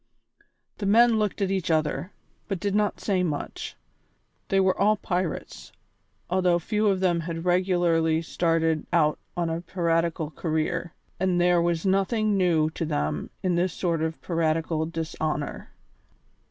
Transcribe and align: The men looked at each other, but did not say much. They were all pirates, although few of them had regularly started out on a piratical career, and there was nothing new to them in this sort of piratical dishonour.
The 0.79 0.87
men 0.87 1.19
looked 1.19 1.43
at 1.43 1.51
each 1.51 1.69
other, 1.69 2.11
but 2.47 2.59
did 2.59 2.73
not 2.73 2.99
say 2.99 3.21
much. 3.21 3.75
They 4.47 4.59
were 4.59 4.75
all 4.75 4.95
pirates, 4.97 5.71
although 6.27 6.57
few 6.57 6.87
of 6.87 7.01
them 7.01 7.19
had 7.19 7.45
regularly 7.45 8.23
started 8.23 8.87
out 8.91 9.19
on 9.37 9.51
a 9.51 9.61
piratical 9.61 10.31
career, 10.31 10.95
and 11.19 11.39
there 11.39 11.61
was 11.61 11.85
nothing 11.85 12.35
new 12.35 12.71
to 12.71 12.83
them 12.83 13.29
in 13.43 13.53
this 13.53 13.73
sort 13.73 14.01
of 14.01 14.19
piratical 14.23 14.87
dishonour. 14.87 15.69